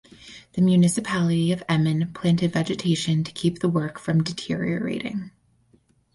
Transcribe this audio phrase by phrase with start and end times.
[0.53, 5.29] The municipality of Emmen planted vegetation to keep the work from deteriorating.